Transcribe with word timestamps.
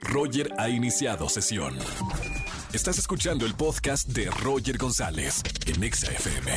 Roger 0.00 0.52
ha 0.58 0.68
iniciado 0.68 1.28
sesión. 1.28 1.76
Estás 2.72 2.98
escuchando 2.98 3.46
el 3.46 3.54
podcast 3.54 4.08
de 4.08 4.30
Roger 4.30 4.78
González 4.78 5.42
en 5.66 5.82
Exa 5.82 6.10
FM. 6.12 6.52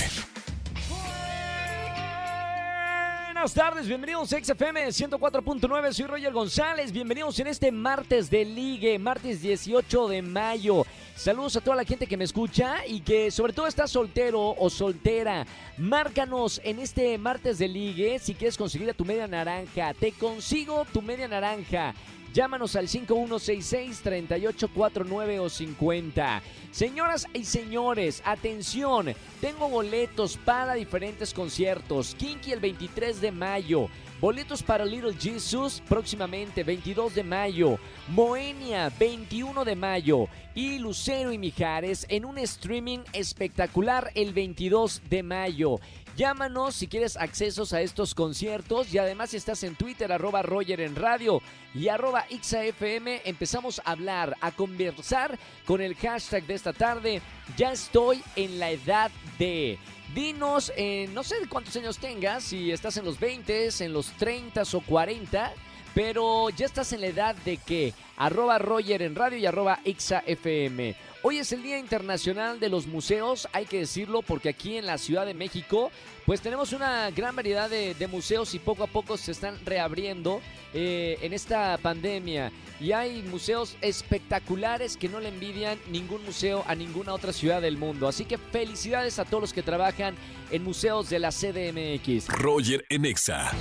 Buenas 3.34 3.54
tardes, 3.54 3.88
bienvenidos 3.88 4.32
a 4.32 4.42
XFM 4.42 4.88
104.9, 4.88 5.92
soy 5.92 6.06
Roger 6.06 6.32
González, 6.32 6.94
bienvenidos 6.94 7.38
en 7.40 7.48
este 7.48 7.74
martes 7.74 8.30
de 8.30 8.46
ligue, 8.46 8.98
martes 9.00 9.42
18 9.42 10.08
de 10.08 10.22
mayo. 10.22 10.86
Saludos 11.16 11.58
a 11.58 11.62
toda 11.62 11.76
la 11.76 11.84
gente 11.84 12.08
que 12.08 12.16
me 12.16 12.24
escucha 12.24 12.86
y 12.88 13.02
que 13.02 13.32
sobre 13.32 13.52
todo 13.52 13.68
está 13.68 13.86
soltero 13.88 14.56
o 14.58 14.70
soltera. 14.70 15.46
Márcanos 15.78 16.62
en 16.64 16.80
este 16.80 17.18
martes 17.18 17.58
de 17.58 17.68
ligue 17.68 18.18
si 18.20 18.34
quieres 18.34 18.58
conseguir 18.58 18.90
a 18.90 18.94
tu 18.94 19.04
media 19.04 19.28
naranja. 19.28 19.94
Te 19.94 20.14
consigo 20.14 20.86
tu 20.94 21.02
media 21.02 21.28
naranja. 21.28 21.94
Llámanos 22.34 22.76
al 22.76 22.88
5166-3849 22.88 25.40
o 25.40 25.50
50. 25.50 26.42
Señoras 26.72 27.28
y 27.32 27.46
señores, 27.46 28.24
atención, 28.26 29.14
tengo 29.40 29.70
boletos 29.70 30.38
para 30.38 30.74
diferentes 30.74 31.32
conciertos. 31.32 32.16
Kinky 32.18 32.54
el 32.54 32.60
23 32.60 33.22
de 33.22 33.32
mayo. 33.32 33.88
Boletos 34.20 34.64
para 34.64 34.84
Little 34.84 35.14
Jesus 35.14 35.84
próximamente 35.88 36.64
22 36.64 37.14
de 37.14 37.24
mayo. 37.24 37.78
Moenia 38.08 38.92
21 38.98 39.64
de 39.64 39.76
mayo. 39.76 40.28
Y 40.56 40.80
Lucero 40.80 41.32
y 41.34 41.38
Mijares 41.38 42.08
en 42.10 42.26
un 42.26 42.40
streaming 42.40 43.02
espectacular 43.14 44.10
el 44.16 44.34
22 44.34 45.04
de 45.08 45.22
mayo. 45.22 45.80
Llámanos 46.16 46.76
si 46.76 46.88
quieres 46.88 47.18
accesos 47.18 47.74
a 47.74 47.82
estos 47.82 48.14
conciertos 48.14 48.94
y 48.94 49.00
además 49.00 49.32
si 49.32 49.38
estás 49.38 49.64
en 49.64 49.76
Twitter, 49.76 50.12
arroba 50.12 50.44
Roger 50.44 50.80
en 50.80 50.96
radio 50.96 51.42
y 51.74 51.88
arroba 51.88 52.26
XAFM, 52.30 53.24
empezamos 53.26 53.82
a 53.84 53.92
hablar, 53.92 54.38
a 54.40 54.52
conversar 54.52 55.40
con 55.66 55.82
el 55.82 55.96
hashtag 55.96 56.46
de 56.46 56.54
esta 56.54 56.72
tarde. 56.72 57.22
Ya 57.58 57.72
estoy 57.72 58.24
en 58.36 58.60
la 58.60 58.70
edad 58.70 59.10
de... 59.40 59.80
Dinos, 60.14 60.72
eh, 60.78 61.10
no 61.12 61.24
sé 61.24 61.38
cuántos 61.50 61.76
años 61.78 61.98
tengas, 61.98 62.44
si 62.44 62.72
estás 62.72 62.96
en 62.98 63.06
los 63.06 63.20
20, 63.20 63.70
en 63.80 63.94
los 63.94 64.12
30 64.12 64.62
o 64.72 64.82
40, 64.82 65.52
pero 65.96 66.52
ya 66.52 66.68
estás 66.68 66.94
en 66.94 67.02
la 67.02 67.08
edad 67.08 67.36
de 67.38 67.58
que 67.58 67.96
arroba 68.18 68.60
Roger 68.60 69.02
en 69.02 69.16
radio 69.16 69.40
y 69.40 69.48
arroba 69.48 69.80
XAFM. 69.84 70.96
Hoy 71.26 71.38
es 71.38 71.54
el 71.54 71.64
Día 71.64 71.80
Internacional 71.80 72.60
de 72.60 72.68
los 72.68 72.86
Museos, 72.86 73.48
hay 73.54 73.66
que 73.66 73.80
decirlo, 73.80 74.22
porque 74.24 74.50
aquí 74.50 74.76
en 74.76 74.86
la 74.86 74.98
Ciudad 74.98 75.26
de 75.26 75.34
México, 75.34 75.90
pues 76.26 76.42
tenemos 76.42 76.74
una 76.74 77.10
gran 77.12 77.34
variedad 77.34 77.70
de, 77.70 78.08
museos 78.12 78.54
y 78.54 78.60
poco 78.60 78.84
a 78.84 78.88
poco 78.88 79.16
se 79.16 79.32
están 79.32 79.58
reabriendo 79.66 80.42
eh, 80.74 81.18
en 81.22 81.32
esta 81.32 81.78
pandemia. 81.78 82.52
Y 82.82 82.92
hay 82.92 83.22
museos 83.22 83.78
espectaculares 83.80 84.98
que 84.98 85.08
no 85.08 85.22
le 85.22 85.30
envidian 85.30 85.80
ningún 85.90 86.26
museo 86.26 86.66
a 86.68 86.76
ninguna 86.76 87.14
otra 87.14 87.32
ciudad 87.32 87.62
del 87.62 87.78
mundo. 87.78 88.10
Así 88.10 88.26
que 88.26 88.38
felicidades 88.38 89.18
a 89.18 89.24
todos 89.24 89.44
los 89.44 89.54
que 89.54 89.64
trabajan 89.64 90.16
en 90.52 90.62
museos 90.62 91.10
de 91.10 91.20
la 91.20 91.30
CDMX. 91.30 92.28
Roger 92.28 92.86
Enexa. 92.90 93.54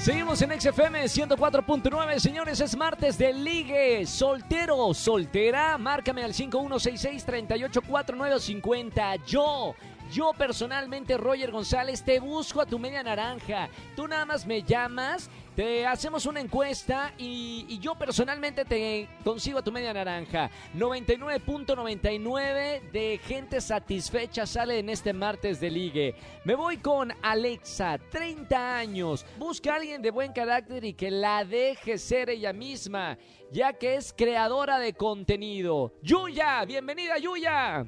Seguimos 0.00 0.40
en 0.40 0.58
XFM 0.58 1.04
104.9, 1.04 2.18
señores, 2.18 2.58
es 2.60 2.74
martes 2.74 3.18
de 3.18 3.34
ligue. 3.34 4.06
Soltero, 4.06 4.94
soltera, 4.94 5.76
márcame 5.76 6.24
al 6.24 6.32
5166-384950. 6.32 9.22
Yo, 9.26 9.74
yo 10.10 10.32
personalmente, 10.36 11.16
Roger 11.16 11.50
González, 11.50 12.04
te 12.04 12.20
busco 12.20 12.60
a 12.60 12.66
tu 12.66 12.78
media 12.78 13.02
naranja. 13.02 13.68
Tú 13.96 14.06
nada 14.06 14.24
más 14.24 14.46
me 14.46 14.62
llamas 14.62 15.30
te 15.60 15.86
hacemos 15.86 16.26
una 16.26 16.40
encuesta 16.40 17.12
y, 17.18 17.78
yo 17.80 17.94
personalmente 17.94 18.64
te 18.64 19.06
consigo 19.22 19.58
a 19.58 19.62
tu 19.62 19.70
media 19.70 19.92
naranja. 19.92 20.50
99.99 20.74 22.90
de 22.90 23.20
gente 23.22 23.60
satisfecha 23.60 24.46
sale 24.46 24.78
en 24.78 24.88
este 24.88 25.12
martes 25.12 25.60
de 25.60 25.70
ligue. 25.70 26.14
Me 26.44 26.54
voy 26.54 26.78
con 26.78 27.12
Alexa, 27.20 27.98
30 28.10 28.78
años. 28.78 29.26
Busca 29.38 29.74
a 29.74 29.76
alguien 29.76 30.00
de 30.00 30.10
buen 30.10 30.32
carácter 30.32 30.82
y 30.84 30.94
que 30.94 31.10
la 31.10 31.44
deje 31.44 31.98
ser 31.98 32.30
ella 32.30 32.54
misma, 32.54 33.18
ya 33.50 33.74
que 33.74 33.96
es 33.96 34.14
creadora 34.16 34.78
de 34.78 34.94
contenido. 34.94 35.92
Yuya, 36.02 36.64
bienvenida 36.64 37.18
Yuya. 37.18 37.84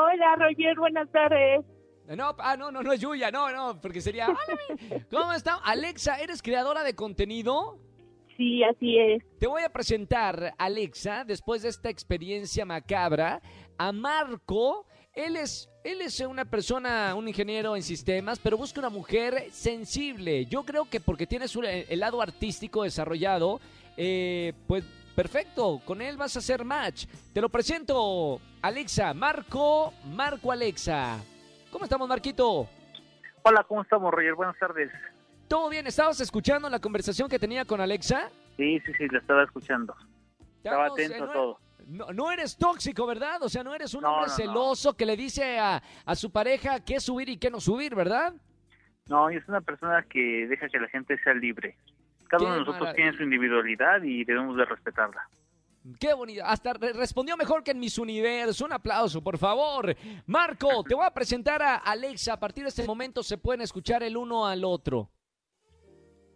Hola 0.00 0.36
Roger, 0.36 0.78
buenas 0.78 1.10
tardes. 1.10 1.64
No, 2.16 2.32
ah, 2.38 2.56
no, 2.56 2.70
no, 2.70 2.82
no 2.84 2.92
es 2.92 3.00
Yuya, 3.00 3.32
no, 3.32 3.50
no, 3.50 3.80
porque 3.80 4.00
sería. 4.00 4.28
¿Cómo 5.10 5.32
está? 5.32 5.56
Alexa, 5.56 6.20
¿eres 6.20 6.40
creadora 6.40 6.84
de 6.84 6.94
contenido? 6.94 7.80
Sí, 8.36 8.62
así 8.62 8.96
es. 8.96 9.24
Te 9.40 9.48
voy 9.48 9.62
a 9.62 9.70
presentar, 9.70 10.54
Alexa, 10.56 11.24
después 11.24 11.62
de 11.62 11.70
esta 11.70 11.90
experiencia 11.90 12.64
macabra, 12.64 13.42
a 13.76 13.90
Marco. 13.90 14.86
Él 15.12 15.34
es, 15.34 15.68
él 15.82 16.00
es 16.00 16.20
una 16.20 16.44
persona, 16.44 17.16
un 17.16 17.26
ingeniero 17.26 17.74
en 17.74 17.82
sistemas, 17.82 18.38
pero 18.38 18.56
busca 18.56 18.78
una 18.78 18.90
mujer 18.90 19.48
sensible. 19.50 20.46
Yo 20.46 20.62
creo 20.62 20.88
que 20.88 21.00
porque 21.00 21.26
tienes 21.26 21.56
el 21.56 21.98
lado 21.98 22.22
artístico 22.22 22.84
desarrollado, 22.84 23.60
eh, 23.96 24.52
pues 24.68 24.84
perfecto, 25.18 25.80
con 25.84 26.00
él 26.00 26.16
vas 26.16 26.36
a 26.36 26.38
hacer 26.38 26.64
match. 26.64 27.06
Te 27.34 27.40
lo 27.40 27.48
presento, 27.48 28.40
Alexa, 28.62 29.12
Marco, 29.14 29.92
Marco 30.14 30.52
Alexa. 30.52 31.18
¿Cómo 31.72 31.86
estamos, 31.86 32.08
Marquito? 32.08 32.68
Hola, 33.42 33.64
¿cómo 33.64 33.82
estamos, 33.82 34.14
Roger? 34.14 34.34
Buenas 34.34 34.56
tardes. 34.60 34.92
¿Todo 35.48 35.70
bien? 35.70 35.88
¿Estabas 35.88 36.20
escuchando 36.20 36.70
la 36.70 36.78
conversación 36.78 37.28
que 37.28 37.36
tenía 37.36 37.64
con 37.64 37.80
Alexa? 37.80 38.30
Sí, 38.56 38.78
sí, 38.86 38.92
sí, 38.96 39.08
la 39.08 39.18
estaba 39.18 39.42
escuchando. 39.42 39.92
estaba 40.58 40.86
atento 40.86 41.16
eh, 41.16 41.28
a 41.28 41.32
todo. 41.32 41.58
No, 42.14 42.30
eres 42.30 42.56
tóxico, 42.56 43.04
¿verdad? 43.04 43.42
O 43.42 43.48
sea, 43.48 43.64
no 43.64 43.74
eres 43.74 43.94
un 43.94 44.04
hombre 44.04 44.30
celoso 44.30 44.96
que 44.96 45.04
le 45.04 45.16
dice 45.16 45.58
a, 45.58 45.82
su 46.14 46.30
pareja 46.30 46.78
qué 46.84 47.00
subir 47.00 47.28
y 47.28 47.38
qué 47.38 47.50
no 47.50 47.58
subir, 47.58 47.96
¿verdad? 47.96 48.34
No, 49.08 49.28
es 49.30 49.42
una 49.48 49.62
persona 49.62 50.04
que 50.08 50.46
deja 50.46 50.68
que 50.68 50.78
la 50.78 50.86
gente 50.86 51.18
sea 51.24 51.34
libre. 51.34 51.76
Cada 52.28 52.44
uno 52.44 52.54
de 52.54 52.60
nosotros 52.60 52.94
tiene 52.94 53.12
su 53.16 53.22
individualidad 53.22 54.02
y 54.02 54.24
debemos 54.24 54.56
de 54.56 54.64
respetarla. 54.64 55.28
Qué 55.98 56.12
bonito. 56.12 56.42
Hasta 56.44 56.74
respondió 56.74 57.36
mejor 57.36 57.64
que 57.64 57.70
en 57.70 57.80
mis 57.80 57.98
universos. 57.98 58.60
Un 58.60 58.72
aplauso, 58.74 59.22
por 59.22 59.38
favor. 59.38 59.94
Marco, 60.26 60.84
te 60.84 60.94
voy 60.94 61.06
a 61.06 61.10
presentar 61.10 61.62
a 61.62 61.76
Alexa. 61.76 62.34
A 62.34 62.38
partir 62.38 62.64
de 62.64 62.68
este 62.68 62.84
momento 62.84 63.22
se 63.22 63.38
pueden 63.38 63.62
escuchar 63.62 64.02
el 64.02 64.16
uno 64.16 64.46
al 64.46 64.64
otro. 64.64 65.08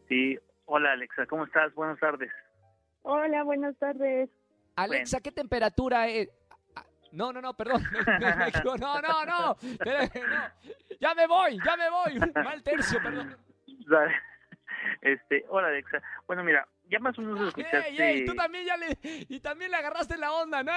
Sí. 0.09 0.39
Hola, 0.65 0.93
Alexa. 0.93 1.27
¿Cómo 1.27 1.45
estás? 1.45 1.75
Buenas 1.75 1.99
tardes. 2.01 2.31
Hola, 3.03 3.43
buenas 3.43 3.77
tardes. 3.77 4.31
Alexa, 4.77 5.21
¿qué 5.21 5.33
temperatura 5.33 6.09
es? 6.09 6.31
No, 7.11 7.31
no, 7.31 7.43
no, 7.43 7.53
perdón. 7.55 7.83
No, 8.81 9.03
no, 9.03 9.25
no. 9.27 9.57
Ya 10.99 11.15
me 11.15 11.27
voy, 11.27 11.59
ya 11.63 11.77
me 11.77 11.91
voy. 11.91 12.33
Mal 12.43 12.63
tercio, 12.63 12.99
perdón. 13.03 13.37
Este, 15.01 15.45
hola, 15.49 15.69
Alexa. 15.69 16.03
Bueno, 16.27 16.45
mira, 16.45 16.67
ya 16.89 16.99
más 16.99 17.19
o 17.19 17.23
menos 17.23 17.49
escuchaste. 17.49 18.17
y 18.17 18.25
tú 18.25 18.35
también 18.35 18.65
ya 18.65 18.77
le, 18.77 18.99
y 19.03 19.41
también 19.41 19.71
le 19.71 19.77
agarraste 19.77 20.17
la 20.17 20.33
onda, 20.33 20.63
¿no? 20.63 20.73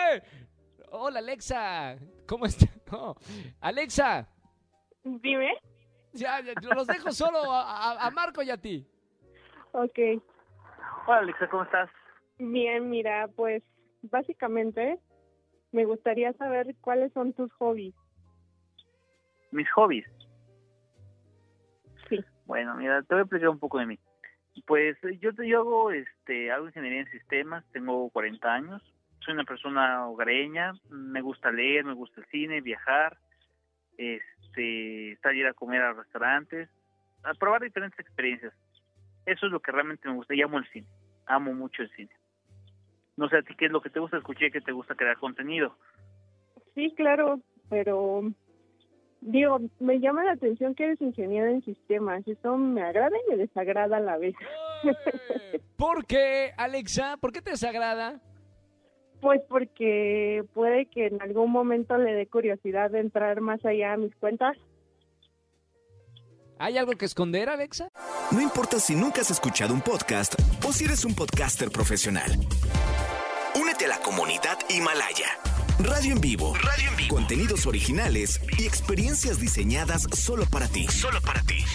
Hola, 0.92 1.20
Alexa. 1.20 1.98
¿Cómo 2.28 2.46
estás? 2.46 2.70
Alexa. 3.62 4.28
Dime. 5.04 5.54
Ya, 6.14 6.42
los 6.42 6.88
dejo 6.88 7.12
solo 7.12 7.40
a, 7.44 8.10
Marco 8.12 8.42
y 8.42 8.50
a 8.50 8.58
ti. 8.58 8.88
Ok. 9.74 10.00
Hola, 11.08 11.20
Alexa, 11.20 11.50
¿cómo 11.50 11.64
estás? 11.64 11.90
Bien, 12.38 12.90
mira, 12.90 13.28
pues 13.36 13.64
básicamente 14.02 14.98
me 15.72 15.86
gustaría 15.86 16.32
saber 16.34 16.74
cuáles 16.80 17.12
son 17.14 17.34
tus 17.34 17.52
hobbies. 17.54 17.94
¿Mis 19.52 19.70
hobbies? 19.72 20.06
Bueno, 22.46 22.76
mira, 22.76 23.02
te 23.02 23.14
voy 23.14 23.20
a 23.20 23.24
explicar 23.24 23.50
un 23.50 23.60
poco 23.60 23.80
de 23.80 23.86
mí. 23.88 24.00
Pues 24.66 24.98
yo, 25.20 25.32
yo 25.32 25.60
hago, 25.60 25.92
este, 25.92 26.52
hago 26.52 26.68
ingeniería 26.68 27.02
en 27.02 27.12
sistemas, 27.12 27.66
tengo 27.72 28.10
40 28.12 28.54
años, 28.54 28.82
soy 29.20 29.34
una 29.34 29.44
persona 29.44 30.08
hogareña, 30.08 30.74
me 30.90 31.22
gusta 31.22 31.52
leer, 31.52 31.84
me 31.84 31.94
gusta 31.94 32.22
el 32.22 32.28
cine, 32.28 32.62
viajar, 32.62 33.18
este, 33.98 35.18
salir 35.22 35.48
a 35.48 35.54
comer 35.54 35.82
a 35.82 35.94
restaurantes, 35.94 36.70
a 37.24 37.34
probar 37.34 37.62
diferentes 37.62 38.00
experiencias. 38.00 38.54
Eso 39.26 39.48
es 39.48 39.52
lo 39.52 39.60
que 39.60 39.72
realmente 39.72 40.08
me 40.08 40.16
gusta 40.16 40.36
y 40.36 40.42
amo 40.42 40.60
el 40.60 40.70
cine, 40.70 40.88
amo 41.26 41.54
mucho 41.54 41.82
el 41.82 41.90
cine. 41.92 42.12
No 43.18 43.28
sé 43.30 43.38
a 43.38 43.42
ti 43.42 43.56
qué 43.56 43.66
es 43.66 43.72
lo 43.72 43.82
que 43.82 43.90
te 43.90 44.00
gusta 44.00 44.18
escuchar, 44.18 44.52
que 44.52 44.62
te 44.62 44.72
gusta 44.72 44.96
crear 44.96 45.18
contenido. 45.18 45.76
Sí, 46.76 46.94
claro, 46.96 47.40
pero 47.70 48.24
Digo, 49.22 49.60
me 49.80 50.00
llama 50.00 50.24
la 50.24 50.34
atención 50.34 50.76
que 50.76 50.86
eres 50.86 51.02
ingeniero 51.02 51.48
en 51.48 51.64
sistemas. 51.64 52.28
Eso 52.28 52.58
me 52.58 52.84
agrada 52.84 53.16
y 53.18 53.32
me 53.32 53.38
desagrada 53.38 53.98
a 53.98 54.02
la 54.02 54.18
vez. 54.18 54.36
¿Por 55.78 56.06
qué, 56.06 56.52
Alexa? 56.58 57.18
¿Por 57.18 57.32
qué 57.32 57.42
te 57.42 57.52
desagrada? 57.52 58.22
Pues 59.22 59.42
porque 59.50 60.44
puede 60.54 60.86
que 60.88 61.08
en 61.08 61.22
algún 61.22 61.52
momento 61.52 61.98
le 61.98 62.14
dé 62.14 62.28
curiosidad 62.28 62.92
de 62.92 63.00
entrar 63.00 63.42
más 63.42 63.66
allá 63.66 63.94
a 63.94 63.98
mis 63.98 64.16
cuentas. 64.16 64.56
¿Hay 66.60 66.78
algo 66.78 66.94
que 66.94 67.06
esconder, 67.06 67.50
Alexa? 67.50 67.90
No 68.32 68.42
importa 68.42 68.80
si 68.80 68.96
nunca 68.96 69.22
has 69.22 69.32
escuchado 69.32 69.74
un 69.74 69.82
podcast 69.82 70.36
o 70.66 70.72
si 70.72 70.86
eres 70.86 71.04
un 71.04 71.16
podcaster 71.16 71.70
profesional. 71.70 72.32
Únete 73.60 73.86
a 73.86 73.90
la 73.90 74.00
comunidad 74.00 74.58
Himalaya. 74.70 75.55
Radio 75.80 76.14
en 76.14 76.22
vivo. 76.22 76.54
Radio 76.56 76.90
en 76.90 76.96
vivo. 76.96 77.16
Contenidos 77.16 77.68
originales 77.68 78.40
y 78.58 78.66
experiencias 78.66 79.42
diseñadas 79.42 80.04
solo 80.14 80.46
para 80.50 80.68
ti. 80.68 80.86
Solo 80.88 81.20
para 81.20 81.42
ti. 81.42 81.66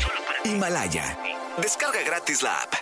Himalaya. 0.45 1.19
Descarga 1.61 2.03
gratis 2.07 2.43
la 2.43 2.63
app. 2.63 2.73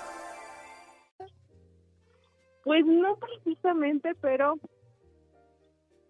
Pues 2.63 2.87
no 2.87 3.19
precisamente, 3.19 4.15
pero 4.21 4.55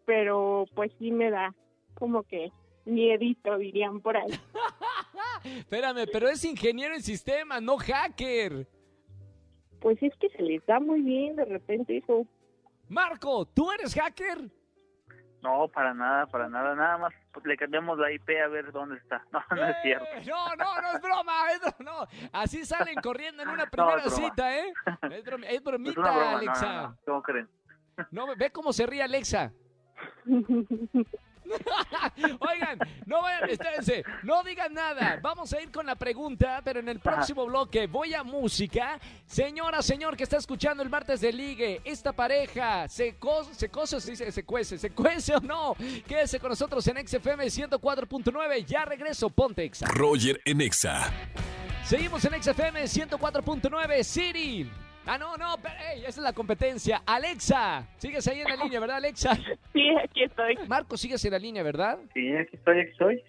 pero 0.04 0.66
pues 0.74 0.92
sí 0.98 1.10
me 1.10 1.30
da 1.30 1.54
como 1.94 2.22
que 2.24 2.52
miedito, 2.84 3.56
dirían 3.56 4.00
por 4.00 4.16
ahí. 4.16 4.30
Espérame, 5.44 6.06
pero 6.12 6.28
es 6.28 6.44
ingeniero 6.44 6.94
en 6.94 7.02
sistemas, 7.02 7.62
no 7.62 7.78
hacker. 7.78 8.68
Pues 9.80 10.02
es 10.02 10.14
que 10.16 10.28
se 10.30 10.42
les 10.42 10.64
da 10.66 10.80
muy 10.80 11.00
bien 11.00 11.36
de 11.36 11.46
repente 11.46 11.96
eso. 11.96 12.26
Marco, 12.88 13.46
¿tú 13.46 13.70
eres 13.72 13.94
hacker? 13.94 14.50
No, 15.42 15.68
para 15.68 15.94
nada, 15.94 16.26
para 16.26 16.48
nada. 16.48 16.74
Nada 16.74 16.98
más 16.98 17.12
le 17.44 17.56
cambiamos 17.56 17.96
la 17.98 18.10
IP 18.12 18.28
a 18.44 18.48
ver 18.48 18.72
dónde 18.72 18.96
está. 18.96 19.22
No, 19.32 19.42
no 19.54 19.64
es 19.66 19.76
cierto. 19.82 20.04
Eh, 20.04 20.24
No, 20.26 20.56
no, 20.56 20.80
no 20.82 20.88
es 20.96 21.00
broma. 21.00 21.32
es- 21.52 21.80
no, 21.80 22.06
así 22.32 22.64
salen 22.64 22.96
corriendo 23.00 23.42
en 23.42 23.48
una 23.50 23.66
primera 23.70 23.96
broma. 24.02 24.10
cita, 24.10 24.56
¿eh? 24.56 24.72
Es, 25.10 25.24
brom- 25.24 25.44
es 25.44 25.52
Es 25.54 25.62
bromita, 25.64 26.00
una 26.00 26.10
broma, 26.10 26.30
no, 26.32 26.36
Alexa. 26.38 26.66
no, 26.72 26.88
no. 26.88 26.96
¿Cómo 27.04 27.22
creen? 27.22 27.48
No, 28.10 28.26
ve 28.36 28.50
cómo 28.50 28.72
se 28.72 28.86
ríe 28.86 29.02
Alexa. 29.02 29.52
Oigan, 32.40 32.78
no 33.06 33.22
vayan, 33.22 33.50
espérense, 33.50 34.04
no 34.22 34.42
digan 34.42 34.72
nada. 34.72 35.18
Vamos 35.22 35.52
a 35.52 35.60
ir 35.60 35.70
con 35.70 35.86
la 35.86 35.96
pregunta, 35.96 36.60
pero 36.64 36.80
en 36.80 36.88
el 36.88 37.00
próximo 37.00 37.46
bloque 37.46 37.86
voy 37.86 38.14
a 38.14 38.22
música. 38.22 38.98
Señora, 39.26 39.82
señor 39.82 40.16
que 40.16 40.24
está 40.24 40.36
escuchando 40.36 40.82
el 40.82 40.90
martes 40.90 41.20
de 41.20 41.32
ligue, 41.32 41.80
esta 41.84 42.12
pareja 42.12 42.88
se 42.88 43.16
cose, 43.16 43.54
se 43.54 43.68
cose 43.68 43.96
o 43.96 44.00
se 44.00 44.10
dice 44.12 44.30
se 44.32 44.44
cuece, 44.44 44.78
se 44.78 44.90
cuece 44.90 45.34
o 45.34 45.40
no. 45.40 45.74
Quédese 46.06 46.38
con 46.40 46.50
nosotros 46.50 46.86
en 46.88 47.06
XFM 47.06 47.44
104.9. 47.46 48.64
Ya 48.64 48.84
regreso, 48.84 49.30
ponte 49.30 49.64
Exa. 49.64 49.86
Roger 49.86 50.40
en 50.44 50.60
Exa. 50.60 51.12
Seguimos 51.84 52.24
en 52.24 52.42
XFM 52.42 52.84
104.9 52.84 54.02
Siri. 54.02 54.70
Ah, 55.10 55.16
no, 55.16 55.38
no, 55.38 55.56
pero, 55.62 55.74
ey, 55.90 56.00
esa 56.00 56.08
es 56.08 56.18
la 56.18 56.34
competencia. 56.34 57.00
Alexa, 57.06 57.88
sigues 57.96 58.28
ahí 58.28 58.42
en 58.42 58.48
la 58.48 58.62
línea, 58.62 58.78
¿verdad, 58.78 58.98
Alexa? 58.98 59.30
Sí, 59.72 59.88
aquí 60.04 60.24
estoy. 60.24 60.54
Marco, 60.68 60.98
sigues 60.98 61.24
en 61.24 61.32
la 61.32 61.38
línea, 61.38 61.62
¿verdad? 61.62 61.98
Sí, 62.12 62.30
aquí 62.36 62.56
estoy, 62.56 62.80
aquí 62.80 62.90
estoy. 62.90 63.24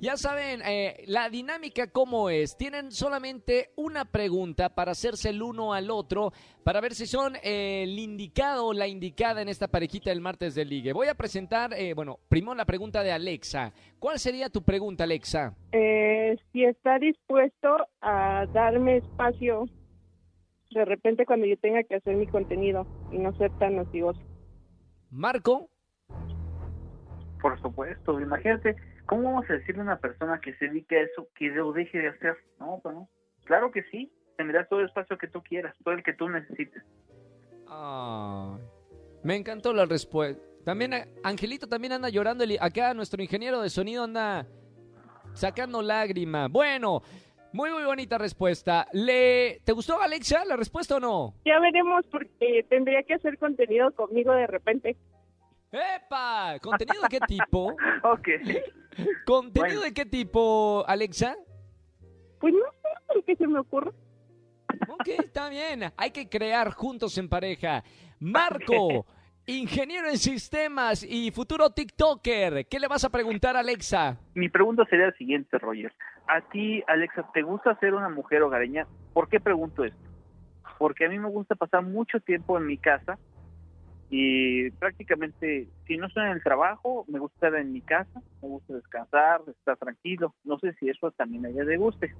Ya 0.00 0.16
saben, 0.16 0.60
eh, 0.64 1.02
la 1.06 1.28
dinámica 1.28 1.88
cómo 1.88 2.30
es. 2.30 2.56
Tienen 2.56 2.92
solamente 2.92 3.70
una 3.74 4.04
pregunta 4.04 4.68
para 4.68 4.92
hacerse 4.92 5.30
el 5.30 5.42
uno 5.42 5.72
al 5.74 5.90
otro, 5.90 6.32
para 6.62 6.80
ver 6.80 6.94
si 6.94 7.06
son 7.06 7.34
eh, 7.42 7.82
el 7.82 7.98
indicado 7.98 8.66
o 8.66 8.72
la 8.72 8.86
indicada 8.86 9.42
en 9.42 9.48
esta 9.48 9.66
parejita 9.66 10.10
del 10.10 10.20
martes 10.20 10.54
de 10.54 10.64
ligue. 10.64 10.92
Voy 10.92 11.08
a 11.08 11.14
presentar, 11.14 11.72
eh, 11.74 11.94
bueno, 11.94 12.20
primero 12.28 12.54
la 12.54 12.64
pregunta 12.64 13.02
de 13.02 13.10
Alexa. 13.10 13.72
¿Cuál 13.98 14.20
sería 14.20 14.50
tu 14.50 14.62
pregunta, 14.62 15.02
Alexa? 15.02 15.54
Eh, 15.72 16.36
si 16.52 16.64
está 16.64 17.00
dispuesto 17.00 17.88
a 18.00 18.46
darme 18.52 18.98
espacio 18.98 19.66
de 20.74 20.84
repente 20.84 21.26
cuando 21.26 21.46
yo 21.46 21.56
tenga 21.56 21.82
que 21.82 21.96
hacer 21.96 22.16
mi 22.16 22.26
contenido 22.26 22.86
y 23.10 23.18
no 23.18 23.32
ser 23.36 23.50
tan 23.58 23.76
nocivoso. 23.76 24.20
Marco, 25.10 25.68
Por 27.40 27.60
supuesto, 27.60 28.20
imagínate, 28.20 28.76
¿cómo 29.06 29.24
vamos 29.24 29.50
a 29.50 29.54
decirle 29.54 29.80
a 29.80 29.84
una 29.84 29.98
persona 29.98 30.40
que 30.40 30.54
se 30.54 30.68
dedique 30.68 30.96
a 30.96 31.02
eso 31.02 31.28
que 31.34 31.48
lo 31.48 31.72
deje 31.72 31.98
de 31.98 32.08
hacer? 32.08 32.36
No, 32.58 32.80
pues 32.82 32.94
no. 32.94 33.08
Claro 33.44 33.70
que 33.72 33.82
sí, 33.90 34.12
tendrás 34.36 34.68
todo 34.68 34.80
el 34.80 34.86
espacio 34.86 35.18
que 35.18 35.28
tú 35.28 35.42
quieras, 35.42 35.74
todo 35.84 35.94
el 35.94 36.02
que 36.02 36.14
tú 36.14 36.28
necesites. 36.28 36.82
Me 39.22 39.36
encantó 39.36 39.72
la 39.72 39.86
respuesta. 39.86 40.42
También 40.64 40.92
Angelito 41.24 41.66
también 41.66 41.92
anda 41.92 42.08
llorando. 42.08 42.44
Acá 42.60 42.94
nuestro 42.94 43.22
ingeniero 43.22 43.60
de 43.60 43.70
sonido 43.70 44.04
anda 44.04 44.46
sacando 45.34 45.82
lágrima. 45.82 46.48
Bueno, 46.48 47.02
muy 47.52 47.70
muy 47.70 47.84
bonita 47.84 48.18
respuesta. 48.18 48.86
¿Le 48.92 49.60
te 49.64 49.72
gustó 49.72 50.00
Alexa 50.00 50.44
la 50.44 50.56
respuesta 50.56 50.96
o 50.96 51.00
no? 51.00 51.34
Ya 51.44 51.58
veremos 51.60 52.04
porque 52.10 52.64
tendría 52.68 53.02
que 53.02 53.14
hacer 53.14 53.38
contenido 53.38 53.90
conmigo 53.94 54.32
de 54.32 54.46
repente. 54.46 54.96
¡Epa! 55.70 56.58
¿Contenido 56.60 57.02
de 57.02 57.08
qué 57.08 57.20
tipo? 57.20 57.74
Ok. 58.04 58.28
¿Contenido 59.24 59.66
Bueno. 59.76 59.80
de 59.82 59.94
qué 59.94 60.04
tipo, 60.04 60.84
Alexa? 60.86 61.36
Pues 62.40 62.52
no 62.52 62.60
sé 62.60 63.18
el 63.18 63.24
que 63.24 63.36
se 63.36 63.46
me 63.46 63.58
ocurre. 63.60 63.90
Ok, 64.88 65.08
está 65.24 65.48
bien. 65.48 65.84
Hay 65.96 66.10
que 66.10 66.28
crear 66.28 66.72
juntos 66.72 67.16
en 67.16 67.28
pareja. 67.28 67.82
Marco, 68.20 69.06
ingeniero 69.46 70.08
en 70.08 70.18
sistemas 70.18 71.02
y 71.02 71.30
futuro 71.30 71.70
TikToker. 71.70 72.66
¿Qué 72.66 72.78
le 72.78 72.88
vas 72.88 73.04
a 73.04 73.10
preguntar 73.10 73.56
a 73.56 73.60
Alexa? 73.60 74.18
Mi 74.34 74.48
pregunta 74.48 74.84
sería 74.88 75.06
la 75.06 75.12
siguiente, 75.12 75.58
Roger. 75.58 75.92
A 76.28 76.40
ti, 76.40 76.82
Alexa, 76.86 77.26
¿te 77.34 77.42
gusta 77.42 77.78
ser 77.80 77.94
una 77.94 78.08
mujer 78.08 78.42
hogareña? 78.42 78.86
¿Por 79.12 79.28
qué 79.28 79.40
pregunto 79.40 79.84
esto? 79.84 79.98
Porque 80.78 81.06
a 81.06 81.08
mí 81.08 81.18
me 81.18 81.28
gusta 81.28 81.54
pasar 81.54 81.82
mucho 81.82 82.20
tiempo 82.20 82.56
en 82.58 82.66
mi 82.66 82.78
casa 82.78 83.18
y 84.14 84.70
prácticamente, 84.72 85.68
si 85.86 85.96
no 85.96 86.06
estoy 86.06 86.24
en 86.24 86.32
el 86.32 86.42
trabajo, 86.42 87.06
me 87.08 87.18
gusta 87.18 87.46
estar 87.46 87.60
en 87.60 87.72
mi 87.72 87.80
casa, 87.80 88.20
me 88.42 88.48
gusta 88.48 88.74
descansar, 88.74 89.40
estar 89.48 89.76
tranquilo. 89.78 90.34
No 90.44 90.58
sé 90.58 90.74
si 90.74 90.90
eso 90.90 91.10
también 91.12 91.46
a 91.46 91.48
ella 91.48 91.64
le 91.64 91.78
guste. 91.78 92.14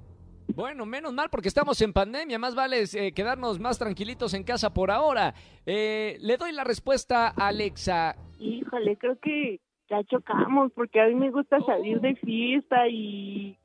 Bueno, 0.55 0.85
menos 0.85 1.13
mal 1.13 1.29
porque 1.31 1.47
estamos 1.47 1.81
en 1.81 1.93
pandemia, 1.93 2.37
más 2.37 2.53
vale 2.53 2.83
eh, 2.93 3.11
quedarnos 3.11 3.59
más 3.59 3.79
tranquilitos 3.79 4.35
en 4.35 4.43
casa 4.43 4.71
por 4.71 4.91
ahora. 4.91 5.33
Eh, 5.65 6.17
le 6.21 6.37
doy 6.37 6.51
la 6.51 6.63
respuesta 6.63 7.29
a 7.29 7.47
Alexa. 7.47 8.15
Híjole, 8.39 8.95
creo 8.97 9.17
que 9.19 9.59
ya 9.89 10.03
chocamos 10.03 10.71
porque 10.73 11.01
a 11.01 11.07
mí 11.07 11.15
me 11.15 11.31
gusta 11.31 11.59
salir 11.61 11.99
de 12.01 12.15
fiesta 12.17 12.87
y 12.87 13.57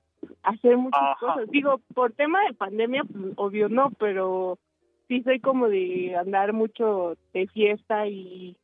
hacer 0.42 0.78
muchas 0.78 1.02
Ajá. 1.02 1.16
cosas. 1.20 1.50
Digo, 1.50 1.78
por 1.94 2.12
tema 2.12 2.38
de 2.48 2.54
pandemia, 2.54 3.04
pues, 3.04 3.34
obvio 3.36 3.68
no, 3.68 3.90
pero 3.98 4.58
sí 5.08 5.22
soy 5.24 5.40
como 5.40 5.68
de 5.68 6.16
andar 6.16 6.54
mucho 6.54 7.18
de 7.34 7.48
fiesta 7.48 8.06
y 8.08 8.56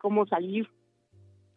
como 0.00 0.24
salir. 0.26 0.68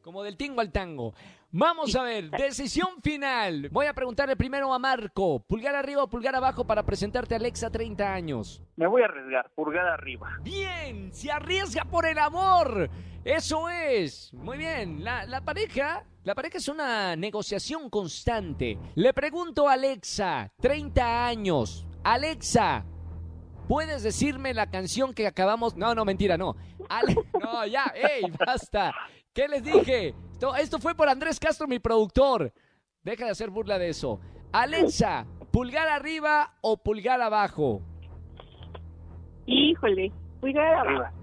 Como 0.02 0.24
del 0.24 0.38
tingo 0.38 0.62
al 0.62 0.72
tango. 0.72 1.14
Vamos 1.58 1.96
a 1.96 2.04
ver, 2.04 2.30
decisión 2.32 3.02
final. 3.02 3.70
Voy 3.72 3.86
a 3.86 3.94
preguntarle 3.94 4.36
primero 4.36 4.74
a 4.74 4.78
Marco. 4.78 5.40
Pulgar 5.48 5.74
arriba 5.74 6.04
o 6.04 6.10
pulgar 6.10 6.36
abajo 6.36 6.68
para 6.68 6.84
presentarte 6.84 7.34
a 7.34 7.38
Alexa 7.38 7.70
30 7.70 8.14
años. 8.14 8.62
Me 8.76 8.86
voy 8.88 9.04
a 9.04 9.06
arriesgar, 9.06 9.50
pulgada 9.56 9.94
arriba. 9.94 10.32
Bien, 10.44 11.14
se 11.14 11.32
arriesga 11.32 11.86
por 11.86 12.06
el 12.06 12.20
amor. 12.20 12.90
Eso 13.24 13.70
es. 13.70 14.34
Muy 14.34 14.58
bien. 14.58 15.02
La, 15.02 15.26
la 15.28 15.46
pareja, 15.46 16.04
la 16.26 16.36
pareja 16.36 16.58
es 16.58 16.68
una 16.68 17.16
negociación 17.16 17.90
constante. 17.90 18.78
Le 18.96 19.14
pregunto 19.14 19.70
a 19.70 19.74
Alexa, 19.76 20.52
30 20.60 21.26
años. 21.26 21.88
Alexa, 22.04 22.84
¿puedes 23.70 24.04
decirme 24.04 24.54
la 24.54 24.70
canción 24.70 25.14
que 25.14 25.26
acabamos? 25.26 25.78
No, 25.78 25.96
no, 25.96 26.04
mentira, 26.04 26.38
no. 26.38 26.58
Ale- 26.90 27.16
no, 27.42 27.66
ya, 27.66 27.94
ey, 27.96 28.30
basta. 28.46 28.94
¿Qué 29.34 29.48
les 29.48 29.64
dije? 29.64 30.14
Esto, 30.36 30.54
esto 30.58 30.80
fue 30.80 30.94
por 30.94 31.08
Andrés 31.08 31.40
Castro, 31.40 31.66
mi 31.66 31.80
productor. 31.80 32.52
Deja 33.02 33.24
de 33.24 33.32
hacer 33.32 33.50
burla 33.50 33.80
de 33.80 33.88
eso. 33.88 34.20
Alexa, 34.52 35.26
¿pulgar 35.50 35.88
arriba 35.88 36.56
o 36.60 36.76
pulgar 36.76 37.22
abajo? 37.22 37.82
Híjole, 39.46 40.12
a 40.44 40.82
Arriba. 40.82 41.14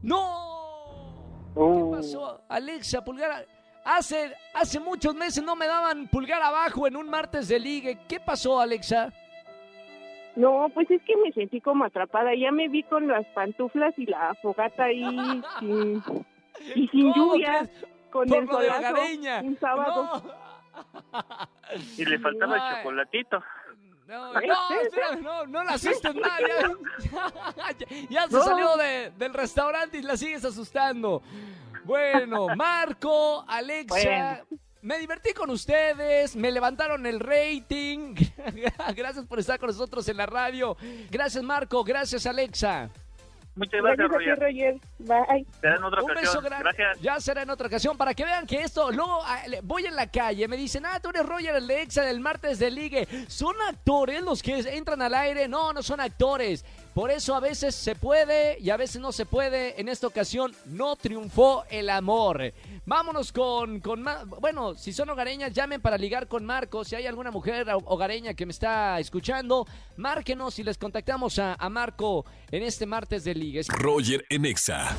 ¡No! 0.00 1.50
¿Qué 1.54 1.60
Uh, 1.60 1.90
pasó? 1.90 2.40
Alexa, 2.48 3.02
pulgar. 3.04 3.46
Hace, 3.84 4.32
hace 4.54 4.78
muchos 4.78 5.12
meses 5.16 5.42
no 5.42 5.56
me 5.56 5.66
daban 5.66 6.06
pulgar 6.06 6.40
abajo 6.40 6.86
en 6.86 6.96
un 6.96 7.10
martes 7.10 7.48
de 7.48 7.58
ligue. 7.58 7.98
¿Qué 8.08 8.20
pasó, 8.20 8.60
Alexa? 8.60 9.12
No, 10.36 10.68
pues 10.72 10.88
es 10.88 11.02
que 11.02 11.16
me 11.16 11.32
sentí 11.32 11.60
como 11.60 11.84
atrapada. 11.84 12.30
Ya 12.36 12.52
me 12.52 12.68
vi 12.68 12.84
con 12.84 13.08
las 13.08 13.26
pantuflas 13.34 13.92
y 13.98 14.06
la 14.06 14.36
fogata 14.40 14.84
ahí 14.84 15.42
sin, 15.58 16.00
y 16.76 16.86
sin 16.88 17.12
¿Cómo 17.12 17.32
lluvia, 17.34 17.68
con 18.12 18.28
Por 18.28 18.38
el 18.38 18.44
lo 18.46 18.58
de 18.58 18.70
hogareña. 18.70 19.40
un 19.40 19.58
sábado. 19.58 20.22
No. 20.24 20.42
y 21.98 22.04
le 22.04 22.18
faltaba 22.18 22.54
Ay. 22.54 22.70
el 22.70 22.76
chocolatito. 22.78 23.42
No, 24.06 24.32
no, 24.40 24.40
espera, 24.82 25.16
no, 25.16 25.46
no 25.46 25.64
la 25.64 25.72
asustes 25.72 26.14
más. 26.16 26.40
Ya, 27.56 27.72
ya- 27.78 27.86
ya 28.10 28.26
se 28.28 28.36
No. 28.36 28.42
salió 28.44 28.76
de- 28.76 29.10
del 29.16 29.32
restaurante 29.34 29.98
y 29.98 30.02
la 30.02 30.16
sigues 30.16 30.44
asustando. 30.44 31.22
Bueno, 31.84 32.48
Marco, 32.54 33.44
Alexa, 33.48 34.44
me 34.82 34.98
divertí 34.98 35.32
con 35.32 35.50
ustedes, 35.50 36.36
me 36.36 36.50
levantaron 36.52 37.06
el 37.06 37.18
rating. 37.20 38.14
Gracias 38.94 39.26
por 39.26 39.38
estar 39.40 39.58
con 39.58 39.68
nosotros 39.68 40.06
en 40.08 40.16
la 40.18 40.26
radio. 40.26 40.76
Gracias, 41.10 41.42
Marco, 41.42 41.82
gracias, 41.82 42.24
Alexa. 42.26 42.90
Muchas 43.54 43.82
gracias, 43.82 44.08
Gracias 44.08 44.38
ti, 44.38 44.40
Roger. 44.40 44.78
Roger. 44.78 45.26
Bye. 45.28 45.46
Será 45.60 45.76
en 45.76 45.84
otra 45.84 46.02
Un 46.02 46.10
ocasión. 46.10 46.34
beso 46.34 46.40
grande. 46.40 46.64
Gracias. 46.64 47.00
Ya 47.02 47.20
será 47.20 47.42
en 47.42 47.50
otra 47.50 47.66
ocasión 47.66 47.96
para 47.98 48.14
que 48.14 48.24
vean 48.24 48.46
que 48.46 48.62
esto. 48.62 48.90
Luego 48.90 49.20
ah, 49.24 49.42
voy 49.62 49.84
en 49.84 49.94
la 49.94 50.06
calle, 50.10 50.48
me 50.48 50.56
dicen, 50.56 50.86
ah, 50.86 50.98
tú 51.00 51.10
eres 51.10 51.26
Roger, 51.26 51.56
el 51.56 51.66
de 51.66 51.82
Exa 51.82 52.02
del 52.02 52.20
martes 52.20 52.58
de 52.58 52.70
Ligue. 52.70 53.06
¿Son 53.28 53.54
actores 53.68 54.22
los 54.22 54.42
que 54.42 54.58
entran 54.60 55.02
al 55.02 55.14
aire? 55.14 55.48
No, 55.48 55.72
no 55.72 55.82
son 55.82 56.00
actores. 56.00 56.64
Por 56.94 57.10
eso 57.10 57.34
a 57.34 57.40
veces 57.40 57.74
se 57.74 57.94
puede 57.94 58.58
y 58.60 58.68
a 58.68 58.76
veces 58.76 59.00
no 59.00 59.12
se 59.12 59.24
puede. 59.24 59.80
En 59.80 59.88
esta 59.88 60.06
ocasión 60.06 60.54
no 60.66 60.94
triunfó 60.96 61.64
el 61.70 61.88
amor. 61.88 62.52
Vámonos 62.84 63.32
con, 63.32 63.80
con. 63.80 64.04
Bueno, 64.40 64.74
si 64.74 64.92
son 64.92 65.08
hogareñas, 65.08 65.54
llamen 65.54 65.80
para 65.80 65.96
ligar 65.96 66.28
con 66.28 66.44
Marco. 66.44 66.84
Si 66.84 66.94
hay 66.94 67.06
alguna 67.06 67.30
mujer 67.30 67.66
hogareña 67.84 68.34
que 68.34 68.44
me 68.44 68.52
está 68.52 69.00
escuchando, 69.00 69.66
márquenos 69.96 70.58
y 70.58 70.64
les 70.64 70.76
contactamos 70.76 71.38
a, 71.38 71.54
a 71.54 71.70
Marco 71.70 72.26
en 72.50 72.62
este 72.62 72.84
martes 72.84 73.24
de 73.24 73.34
Ligue. 73.34 73.62
Roger 73.68 74.26
en 74.28 74.44
Exa. 74.44 74.94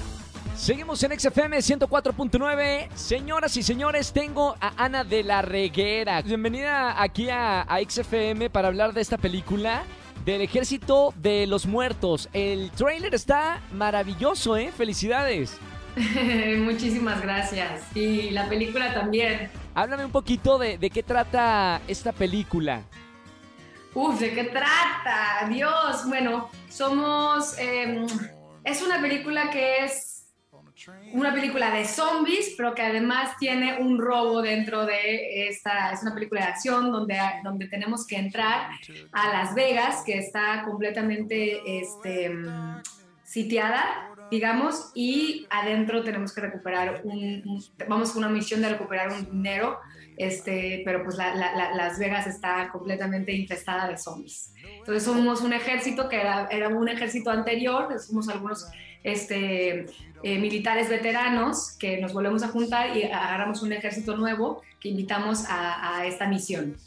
Seguimos 0.55 1.03
en 1.03 1.19
XFM 1.19 1.57
104.9. 1.57 2.89
Señoras 2.95 3.55
y 3.57 3.61
señores, 3.61 4.13
tengo 4.13 4.55
a 4.59 4.83
Ana 4.83 5.03
de 5.03 5.23
la 5.23 5.43
Reguera. 5.43 6.21
Bienvenida 6.23 7.01
aquí 7.01 7.29
a, 7.29 7.61
a 7.61 7.79
XFM 7.87 8.49
para 8.49 8.69
hablar 8.69 8.93
de 8.93 9.01
esta 9.01 9.17
película 9.17 9.83
del 10.25 10.41
Ejército 10.41 11.13
de 11.17 11.47
los 11.47 11.65
Muertos. 11.65 12.29
El 12.33 12.71
trailer 12.71 13.13
está 13.13 13.61
maravilloso, 13.73 14.57
¿eh? 14.57 14.71
Felicidades. 14.75 15.57
Muchísimas 16.59 17.21
gracias. 17.21 17.81
Y 17.95 18.31
la 18.31 18.47
película 18.49 18.93
también. 18.93 19.49
Háblame 19.75 20.05
un 20.05 20.11
poquito 20.11 20.57
de, 20.57 20.77
de 20.77 20.89
qué 20.89 21.03
trata 21.03 21.81
esta 21.87 22.11
película. 22.11 22.83
Uf, 23.93 24.19
¿de 24.19 24.33
qué 24.33 24.45
trata? 24.45 25.47
Dios, 25.49 26.07
bueno, 26.07 26.49
somos... 26.69 27.57
eh, 27.59 28.05
es 28.63 28.81
una 28.81 28.99
película 29.01 29.49
que 29.51 29.85
es 29.85 30.12
una 31.13 31.33
película 31.33 31.69
de 31.71 31.85
zombies, 31.85 32.53
pero 32.57 32.73
que 32.73 32.81
además 32.81 33.37
tiene 33.37 33.77
un 33.79 33.99
robo 33.99 34.41
dentro 34.41 34.85
de 34.85 35.47
esta... 35.47 35.91
Es 35.91 36.01
una 36.01 36.13
película 36.13 36.41
de 36.41 36.47
acción 36.47 36.91
donde, 36.91 37.17
donde 37.43 37.67
tenemos 37.67 38.05
que 38.07 38.17
entrar 38.17 38.69
a 39.11 39.29
Las 39.33 39.53
Vegas, 39.55 40.03
que 40.05 40.17
está 40.17 40.63
completamente 40.65 41.79
este, 41.79 42.31
sitiada, 43.23 44.09
digamos, 44.29 44.91
y 44.95 45.45
adentro 45.49 46.03
tenemos 46.03 46.33
que 46.33 46.41
recuperar 46.41 47.01
un, 47.03 47.19
un- 47.45 47.63
vamos 47.87 48.11
con 48.11 48.23
una 48.23 48.33
misión 48.33 48.61
de 48.61 48.69
recuperar 48.69 49.09
un 49.11 49.25
dinero, 49.29 49.79
este, 50.17 50.81
pero 50.85 51.03
pues 51.03 51.17
la- 51.17 51.35
la- 51.35 51.55
la- 51.55 51.73
Las 51.75 51.97
Vegas 51.99 52.27
está 52.27 52.69
completamente 52.71 53.31
infestada 53.31 53.87
de 53.87 53.97
zombies. 53.97 54.53
Entonces 54.79 55.03
somos 55.03 55.41
un 55.41 55.53
ejército 55.53 56.09
que 56.09 56.19
era, 56.19 56.47
era 56.51 56.67
un 56.69 56.87
ejército 56.89 57.29
anterior, 57.31 57.87
somos 57.99 58.27
algunos 58.29 58.67
este, 59.03 59.85
eh, 60.23 60.39
militares 60.39 60.89
veteranos 60.89 61.75
que 61.77 61.99
nos 61.99 62.13
volvemos 62.13 62.43
a 62.43 62.47
juntar 62.47 62.95
y 62.95 63.03
agarramos 63.03 63.61
un 63.61 63.73
ejército 63.73 64.15
nuevo 64.15 64.61
que 64.79 64.89
invitamos 64.89 65.43
a, 65.49 66.05
esta 66.05 66.27
misión. 66.27 66.77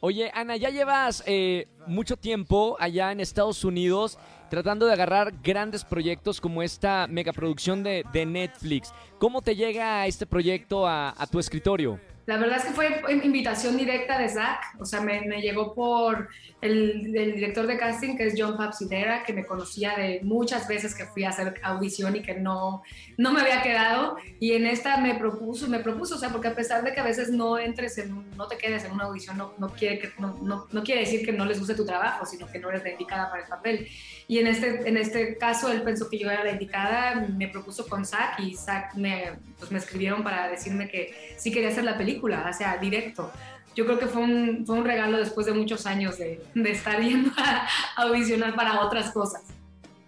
Oye, 0.00 0.30
Ana, 0.34 0.56
ya 0.56 0.70
llevas 0.70 1.22
eh, 1.26 1.68
mucho 1.86 2.16
tiempo 2.16 2.76
allá 2.80 3.12
en 3.12 3.20
Estados 3.20 3.64
Unidos 3.64 4.18
tratando 4.48 4.86
de 4.86 4.94
agarrar 4.94 5.34
grandes 5.42 5.84
proyectos 5.84 6.40
como 6.40 6.62
esta 6.62 7.06
megaproducción 7.06 7.82
de, 7.82 8.04
de 8.12 8.26
Netflix. 8.26 8.92
¿Cómo 9.18 9.42
te 9.42 9.54
llega 9.54 10.06
este 10.06 10.26
proyecto 10.26 10.88
a 10.88 11.14
tu 11.30 11.38
escritorio? 11.38 12.00
La 12.26 12.36
verdad 12.36 12.58
es 12.58 12.64
que 12.64 12.72
fue 12.72 13.02
invitación 13.24 13.76
directa 13.76 14.18
de 14.18 14.28
Zach, 14.28 14.60
o 14.78 14.84
sea, 14.84 15.00
me, 15.00 15.22
me 15.22 15.40
llegó 15.40 15.74
por 15.74 16.28
el, 16.60 17.16
el 17.16 17.34
director 17.34 17.66
de 17.66 17.78
casting, 17.78 18.16
que 18.16 18.26
es 18.26 18.34
John 18.36 18.56
Papsidera, 18.56 19.24
que 19.24 19.32
me 19.32 19.46
conocía 19.46 19.96
de 19.96 20.20
muchas 20.22 20.68
veces 20.68 20.94
que 20.94 21.06
fui 21.06 21.24
a 21.24 21.30
hacer 21.30 21.60
audición 21.62 22.16
y 22.16 22.22
que 22.22 22.34
no, 22.34 22.82
no 23.16 23.32
me 23.32 23.40
había 23.40 23.62
quedado, 23.62 24.16
y 24.38 24.52
en 24.52 24.66
esta 24.66 24.98
me 24.98 25.14
propuso, 25.14 25.68
me 25.68 25.80
propuso, 25.80 26.16
o 26.16 26.18
sea, 26.18 26.28
porque 26.28 26.48
a 26.48 26.54
pesar 26.54 26.84
de 26.84 26.92
que 26.92 27.00
a 27.00 27.04
veces 27.04 27.30
no 27.30 27.58
entres 27.58 27.98
en, 27.98 28.30
no 28.36 28.46
te 28.46 28.58
quedes 28.58 28.84
en 28.84 28.92
una 28.92 29.04
audición, 29.04 29.38
no, 29.38 29.54
no, 29.58 29.68
quiere 29.70 29.98
que, 29.98 30.10
no, 30.18 30.38
no, 30.42 30.66
no 30.70 30.82
quiere 30.82 31.00
decir 31.00 31.24
que 31.24 31.32
no 31.32 31.44
les 31.46 31.58
guste 31.58 31.74
tu 31.74 31.86
trabajo, 31.86 32.26
sino 32.26 32.46
que 32.46 32.58
no 32.58 32.68
eres 32.68 32.82
la 32.82 32.90
indicada 32.90 33.30
para 33.30 33.42
el 33.42 33.48
papel. 33.48 33.88
Y 34.28 34.38
en 34.38 34.46
este, 34.46 34.88
en 34.88 34.96
este 34.96 35.36
caso, 35.38 35.72
él 35.72 35.82
pensó 35.82 36.08
que 36.08 36.18
yo 36.18 36.30
era 36.30 36.44
la 36.44 36.52
indicada, 36.52 37.26
me 37.36 37.48
propuso 37.48 37.88
con 37.88 38.04
Zach, 38.04 38.38
y 38.38 38.54
Zach 38.54 38.94
me, 38.94 39.32
pues 39.58 39.72
me 39.72 39.78
escribieron 39.78 40.22
para 40.22 40.48
decirme 40.48 40.88
que 40.88 41.34
sí 41.36 41.50
quería 41.50 41.70
hacer 41.70 41.84
la 41.84 41.98
película, 41.98 42.09
o 42.18 42.52
sea, 42.52 42.78
directo. 42.78 43.30
Yo 43.74 43.84
creo 43.86 43.98
que 43.98 44.06
fue 44.06 44.22
un, 44.22 44.64
fue 44.66 44.76
un 44.76 44.84
regalo 44.84 45.18
después 45.18 45.46
de 45.46 45.52
muchos 45.52 45.86
años 45.86 46.18
de, 46.18 46.42
de 46.54 46.70
estar 46.70 47.00
yendo 47.00 47.30
a 47.36 47.68
audicionar 48.02 48.54
para 48.54 48.80
otras 48.80 49.12
cosas. 49.12 49.42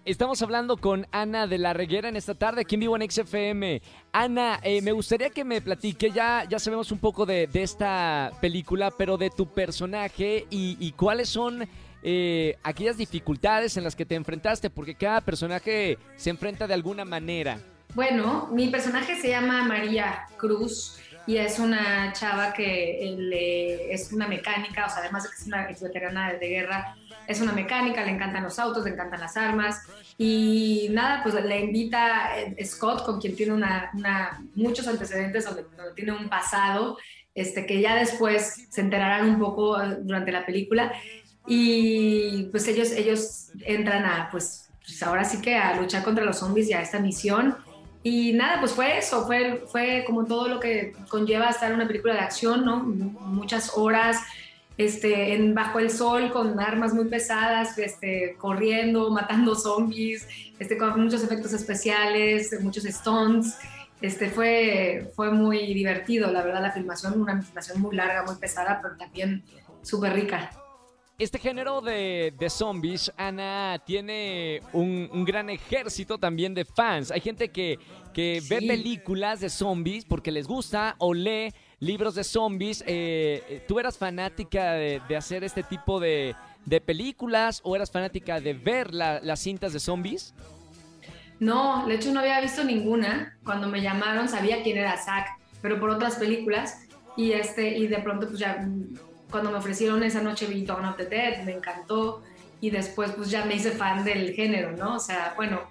Estamos 0.04 0.42
hablando 0.42 0.78
con 0.78 1.06
Ana 1.12 1.46
de 1.46 1.58
la 1.58 1.72
Reguera 1.74 2.08
en 2.08 2.16
esta 2.16 2.34
tarde, 2.34 2.62
aquí 2.62 2.74
en 2.74 2.80
vivo 2.80 2.96
en 2.96 3.08
XFM. 3.08 3.80
Ana, 4.10 4.58
eh, 4.64 4.82
me 4.82 4.90
gustaría 4.90 5.30
que 5.30 5.44
me 5.44 5.60
platique, 5.60 6.10
ya, 6.10 6.44
ya 6.48 6.58
sabemos 6.58 6.90
un 6.90 6.98
poco 6.98 7.24
de, 7.24 7.46
de 7.46 7.62
esta 7.62 8.32
película, 8.40 8.90
pero 8.90 9.16
de 9.16 9.30
tu 9.30 9.46
personaje 9.46 10.46
y, 10.50 10.76
y 10.80 10.90
cuáles 10.92 11.28
son 11.28 11.68
eh, 12.02 12.56
aquellas 12.64 12.96
dificultades 12.96 13.76
en 13.76 13.84
las 13.84 13.94
que 13.94 14.04
te 14.04 14.16
enfrentaste, 14.16 14.70
porque 14.70 14.96
cada 14.96 15.20
personaje 15.20 15.98
se 16.16 16.30
enfrenta 16.30 16.66
de 16.66 16.74
alguna 16.74 17.04
manera. 17.04 17.60
Bueno, 17.94 18.48
mi 18.52 18.68
personaje 18.68 19.20
se 19.20 19.28
llama 19.28 19.62
María 19.62 20.26
Cruz 20.36 20.98
y 21.26 21.36
es 21.36 21.58
una 21.58 22.12
chava 22.12 22.52
que 22.52 23.06
eh, 23.08 23.16
le- 23.16 23.92
es 23.94 24.12
una 24.12 24.26
mecánica, 24.28 24.86
o 24.86 24.88
sea, 24.88 24.98
además 24.98 25.22
de 25.24 25.28
que 25.30 25.34
es 25.36 25.46
una 25.46 25.70
ex 25.70 25.82
veterana 25.82 26.32
de 26.32 26.48
guerra, 26.48 26.96
es 27.26 27.40
una 27.40 27.52
mecánica, 27.52 28.04
le 28.04 28.10
encantan 28.10 28.42
los 28.42 28.58
autos, 28.58 28.84
le 28.84 28.90
encantan 28.90 29.20
las 29.20 29.36
armas 29.36 29.80
y 30.18 30.88
nada, 30.90 31.22
pues 31.22 31.34
le 31.34 31.60
invita 31.60 32.36
eh, 32.38 32.64
Scott, 32.64 33.04
con 33.04 33.20
quien 33.20 33.36
tiene 33.36 33.52
una, 33.52 33.90
una- 33.94 34.42
muchos 34.54 34.86
antecedentes, 34.88 35.44
donde, 35.44 35.64
donde 35.76 35.94
tiene 35.94 36.12
un 36.12 36.28
pasado, 36.28 36.98
este, 37.34 37.64
que 37.66 37.80
ya 37.80 37.94
después 37.94 38.66
se 38.68 38.80
enterarán 38.80 39.28
un 39.30 39.38
poco 39.38 39.80
eh, 39.80 39.98
durante 40.02 40.32
la 40.32 40.44
película 40.44 40.92
y 41.46 42.44
pues 42.50 42.66
ellos, 42.68 42.90
ellos 42.92 43.50
entran 43.64 44.04
a, 44.04 44.28
pues, 44.30 44.70
pues 44.84 45.02
ahora 45.02 45.24
sí 45.24 45.40
que 45.40 45.56
a 45.56 45.76
luchar 45.80 46.02
contra 46.02 46.24
los 46.24 46.38
zombies 46.38 46.68
y 46.68 46.72
a 46.72 46.82
esta 46.82 46.98
misión. 46.98 47.56
Y 48.02 48.32
nada, 48.32 48.58
pues 48.58 48.72
fue 48.72 48.98
eso, 48.98 49.26
fue, 49.26 49.64
fue 49.70 50.04
como 50.06 50.24
todo 50.24 50.48
lo 50.48 50.58
que 50.58 50.92
conlleva 51.08 51.50
estar 51.50 51.70
en 51.70 51.76
una 51.76 51.86
película 51.86 52.14
de 52.14 52.20
acción, 52.20 52.64
¿no? 52.64 52.78
Muchas 52.78 53.72
horas 53.76 54.18
este, 54.76 55.34
en, 55.34 55.54
bajo 55.54 55.78
el 55.78 55.90
sol 55.90 56.32
con 56.32 56.58
armas 56.58 56.94
muy 56.94 57.04
pesadas, 57.04 57.78
este, 57.78 58.34
corriendo, 58.38 59.10
matando 59.12 59.54
zombies, 59.54 60.26
este, 60.58 60.76
con 60.76 61.00
muchos 61.00 61.22
efectos 61.22 61.52
especiales, 61.52 62.50
muchos 62.60 62.84
stunts. 62.84 63.56
Este, 64.00 64.30
fue, 64.30 65.12
fue 65.14 65.30
muy 65.30 65.72
divertido, 65.72 66.30
la 66.32 66.42
verdad, 66.42 66.60
la 66.60 66.72
filmación, 66.72 67.20
una 67.20 67.40
filmación 67.40 67.80
muy 67.80 67.94
larga, 67.94 68.24
muy 68.24 68.34
pesada, 68.34 68.80
pero 68.82 68.96
también 68.96 69.44
súper 69.82 70.14
rica. 70.14 70.50
Este 71.22 71.38
género 71.38 71.80
de, 71.80 72.34
de 72.36 72.50
zombies, 72.50 73.12
Ana, 73.16 73.80
tiene 73.86 74.60
un, 74.72 75.08
un 75.12 75.24
gran 75.24 75.50
ejército 75.50 76.18
también 76.18 76.52
de 76.52 76.64
fans. 76.64 77.12
Hay 77.12 77.20
gente 77.20 77.50
que, 77.50 77.78
que 78.12 78.42
ve 78.50 78.58
películas 78.58 79.38
de 79.38 79.48
zombies 79.48 80.04
porque 80.04 80.32
les 80.32 80.48
gusta 80.48 80.96
o 80.98 81.14
lee 81.14 81.52
libros 81.78 82.16
de 82.16 82.24
zombies. 82.24 82.82
Eh, 82.88 83.62
¿Tú 83.68 83.78
eras 83.78 83.96
fanática 83.96 84.72
de, 84.72 85.00
de 85.08 85.16
hacer 85.16 85.44
este 85.44 85.62
tipo 85.62 86.00
de, 86.00 86.34
de 86.66 86.80
películas 86.80 87.60
o 87.62 87.76
eras 87.76 87.92
fanática 87.92 88.40
de 88.40 88.54
ver 88.54 88.92
la- 88.92 89.20
las 89.20 89.38
cintas 89.38 89.72
de 89.72 89.78
zombies? 89.78 90.34
No, 91.38 91.86
de 91.86 91.94
hecho 91.94 92.12
no 92.12 92.18
había 92.18 92.40
visto 92.40 92.64
ninguna. 92.64 93.38
Cuando 93.44 93.68
me 93.68 93.80
llamaron 93.80 94.28
sabía 94.28 94.60
quién 94.64 94.76
era 94.76 94.96
Zack, 94.96 95.38
pero 95.60 95.78
por 95.78 95.90
otras 95.90 96.16
películas. 96.16 96.88
Y, 97.16 97.30
este, 97.30 97.78
y 97.78 97.86
de 97.86 97.98
pronto, 97.98 98.26
pues 98.26 98.40
ya, 98.40 98.66
cuando 99.32 99.50
me 99.50 99.58
ofrecieron 99.58 100.04
esa 100.04 100.22
noche 100.22 100.46
vi 100.46 100.64
Dawn 100.64 100.84
of 100.84 100.96
the 100.96 101.06
Dead, 101.06 101.42
me 101.42 101.52
encantó. 101.52 102.22
Y 102.60 102.70
después, 102.70 103.10
pues 103.12 103.28
ya 103.28 103.44
me 103.44 103.56
hice 103.56 103.72
fan 103.72 104.04
del 104.04 104.34
género, 104.34 104.70
¿no? 104.70 104.94
O 104.94 105.00
sea, 105.00 105.32
bueno, 105.34 105.62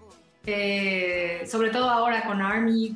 eh, 0.46 1.44
sobre 1.50 1.70
todo 1.70 1.89
ahora 1.89 2.25
con 2.25 2.41
Army, 2.41 2.94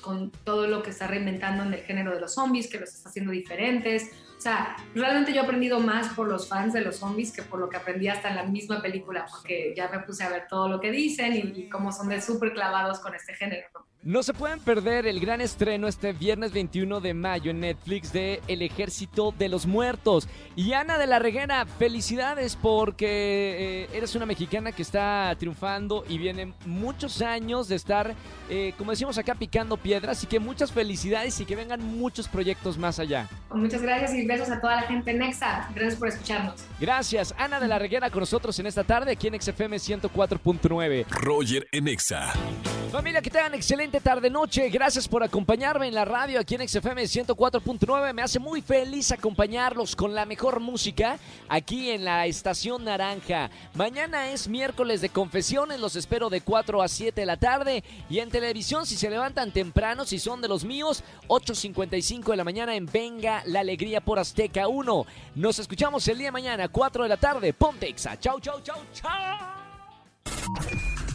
con 0.00 0.30
todo 0.30 0.66
lo 0.66 0.82
que 0.82 0.90
está 0.90 1.06
reinventando 1.06 1.62
en 1.62 1.72
el 1.72 1.80
género 1.82 2.12
de 2.12 2.20
los 2.20 2.34
zombies, 2.34 2.68
que 2.68 2.80
los 2.80 2.92
está 2.92 3.10
haciendo 3.10 3.30
diferentes. 3.30 4.10
O 4.36 4.40
sea, 4.40 4.76
realmente 4.94 5.32
yo 5.32 5.42
he 5.42 5.44
aprendido 5.44 5.78
más 5.78 6.14
por 6.14 6.28
los 6.28 6.48
fans 6.48 6.72
de 6.72 6.80
los 6.80 6.96
zombies 6.96 7.32
que 7.32 7.42
por 7.42 7.60
lo 7.60 7.68
que 7.68 7.76
aprendí 7.76 8.08
hasta 8.08 8.28
en 8.28 8.36
la 8.36 8.44
misma 8.44 8.82
película, 8.82 9.26
porque 9.30 9.72
ya 9.76 9.88
me 9.88 10.00
puse 10.00 10.24
a 10.24 10.30
ver 10.30 10.46
todo 10.48 10.68
lo 10.68 10.80
que 10.80 10.90
dicen 10.90 11.34
y, 11.34 11.60
y 11.60 11.68
cómo 11.68 11.92
son 11.92 12.08
de 12.08 12.20
súper 12.20 12.52
clavados 12.52 12.98
con 12.98 13.14
este 13.14 13.34
género. 13.34 13.68
¿No? 14.08 14.22
Se 14.22 14.32
pueden 14.32 14.58
perder 14.58 15.06
el 15.06 15.20
gran 15.20 15.42
estreno 15.42 15.86
este 15.86 16.14
viernes 16.14 16.52
21 16.52 17.00
de 17.00 17.12
mayo 17.12 17.50
en 17.50 17.60
Netflix 17.60 18.10
de 18.10 18.40
El 18.48 18.62
Ejército 18.62 19.34
de 19.38 19.50
los 19.50 19.66
Muertos. 19.66 20.28
Y 20.56 20.72
Ana 20.72 20.96
de 20.96 21.06
la 21.06 21.18
Reguera, 21.18 21.66
felicidades 21.66 22.56
porque 22.56 23.84
eh, 23.84 23.88
eres 23.92 24.14
una 24.14 24.24
mexicana 24.24 24.72
que 24.72 24.80
está 24.80 25.36
triunfando 25.38 26.06
y 26.08 26.16
vienen 26.16 26.54
muchos 26.64 27.20
años 27.20 27.68
de 27.68 27.76
estar, 27.76 28.14
eh, 28.48 28.72
como 28.78 28.92
decimos 28.92 29.18
acá, 29.18 29.34
picando 29.34 29.76
piedras. 29.76 30.16
Así 30.16 30.26
que 30.26 30.40
muchas 30.40 30.72
felicidades 30.72 31.38
y 31.40 31.44
que 31.44 31.54
vengan 31.54 31.84
muchos 31.84 32.28
proyectos 32.28 32.78
más 32.78 32.98
allá. 32.98 33.28
Muchas 33.50 33.82
gracias 33.82 34.14
y 34.14 34.26
besos 34.26 34.48
a 34.48 34.58
toda 34.58 34.76
la 34.76 34.82
gente 34.82 35.10
en 35.10 35.18
Nexa. 35.18 35.68
Gracias 35.74 35.96
por 35.96 36.08
escucharnos. 36.08 36.64
Gracias. 36.80 37.34
Ana 37.36 37.60
de 37.60 37.68
la 37.68 37.78
Reguera 37.78 38.08
con 38.08 38.20
nosotros 38.20 38.58
en 38.58 38.66
esta 38.68 38.84
tarde 38.84 39.12
aquí 39.12 39.26
en 39.26 39.38
XFM 39.38 39.76
104.9. 39.76 41.04
Roger 41.10 41.68
en 41.72 41.88
Exa. 41.88 42.32
Familia, 42.90 43.20
que 43.20 43.28
tengan 43.28 43.52
excelente 43.52 44.00
tarde-noche. 44.00 44.70
Gracias 44.70 45.06
por 45.06 45.22
acompañarme 45.22 45.88
en 45.88 45.94
la 45.94 46.06
radio 46.06 46.40
aquí 46.40 46.54
en 46.54 46.66
XFM 46.66 47.02
104.9. 47.02 48.14
Me 48.14 48.22
hace 48.22 48.38
muy 48.38 48.62
feliz 48.62 49.12
acompañarlos 49.12 49.94
con 49.94 50.14
la 50.14 50.24
mejor 50.24 50.60
música 50.60 51.18
aquí 51.50 51.90
en 51.90 52.06
la 52.06 52.24
Estación 52.24 52.84
Naranja. 52.84 53.50
Mañana 53.74 54.30
es 54.30 54.48
miércoles 54.48 55.02
de 55.02 55.10
confesiones. 55.10 55.80
Los 55.80 55.96
espero 55.96 56.30
de 56.30 56.40
4 56.40 56.80
a 56.80 56.88
7 56.88 57.20
de 57.20 57.26
la 57.26 57.36
tarde. 57.36 57.84
Y 58.08 58.20
en 58.20 58.30
televisión, 58.30 58.86
si 58.86 58.96
se 58.96 59.10
levantan 59.10 59.52
temprano, 59.52 60.06
si 60.06 60.18
son 60.18 60.40
de 60.40 60.48
los 60.48 60.64
míos, 60.64 61.04
8.55 61.28 62.30
de 62.30 62.36
la 62.36 62.44
mañana 62.44 62.74
en 62.74 62.86
Venga 62.86 63.42
la 63.44 63.60
Alegría 63.60 64.00
por 64.00 64.18
Azteca 64.18 64.66
1. 64.66 65.06
Nos 65.34 65.58
escuchamos 65.58 66.08
el 66.08 66.16
día 66.16 66.28
de 66.28 66.32
mañana, 66.32 66.68
4 66.68 67.02
de 67.02 67.08
la 67.08 67.18
tarde. 67.18 67.52
Pontexa. 67.52 68.18
Chau, 68.18 68.40
chau, 68.40 68.62
chau, 68.62 68.78
chau. 68.94 69.08